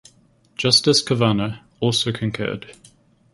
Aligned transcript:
Justice 0.57 1.03
Kavanaugh 1.03 1.59
also 1.79 2.11
concurred. 2.11 2.75